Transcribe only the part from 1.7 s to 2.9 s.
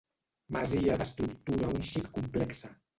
un xic complexa.